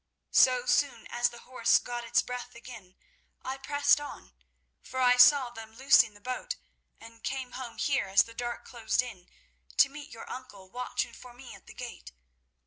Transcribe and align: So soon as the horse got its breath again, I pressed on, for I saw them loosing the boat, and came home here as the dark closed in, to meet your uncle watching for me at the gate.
So 0.31 0.65
soon 0.65 1.05
as 1.11 1.29
the 1.29 1.41
horse 1.41 1.77
got 1.77 2.03
its 2.03 2.23
breath 2.23 2.55
again, 2.55 2.95
I 3.45 3.59
pressed 3.59 4.01
on, 4.01 4.33
for 4.81 4.99
I 4.99 5.15
saw 5.15 5.51
them 5.51 5.75
loosing 5.75 6.15
the 6.15 6.19
boat, 6.19 6.55
and 6.99 7.23
came 7.23 7.51
home 7.51 7.77
here 7.77 8.05
as 8.07 8.23
the 8.23 8.33
dark 8.33 8.65
closed 8.65 9.03
in, 9.03 9.29
to 9.77 9.89
meet 9.89 10.11
your 10.11 10.27
uncle 10.27 10.71
watching 10.71 11.13
for 11.13 11.35
me 11.35 11.53
at 11.53 11.67
the 11.67 11.75
gate. 11.75 12.13